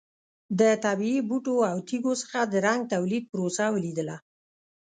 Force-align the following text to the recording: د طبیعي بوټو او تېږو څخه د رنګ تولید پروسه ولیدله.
د 0.59 0.61
طبیعي 0.85 1.21
بوټو 1.29 1.55
او 1.71 1.77
تېږو 1.87 2.13
څخه 2.21 2.39
د 2.51 2.53
رنګ 2.65 2.81
تولید 2.93 3.23
پروسه 3.31 3.63
ولیدله. 3.75 4.15